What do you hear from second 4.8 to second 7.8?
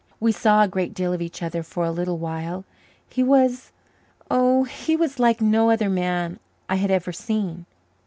was like no other man I had ever seen.